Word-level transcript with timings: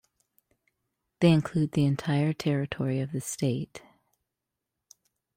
They 1.19 1.29
include 1.29 1.73
the 1.73 1.85
entire 1.85 2.33
territory 2.33 3.01
of 3.01 3.11
the 3.11 3.21
state. 3.21 3.83